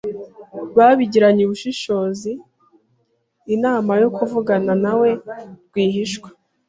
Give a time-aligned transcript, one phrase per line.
[0.77, 2.31] Babigiranye ubushishozi
[3.55, 5.09] inama yo kuvugana nawe
[5.67, 6.29] rwihishwa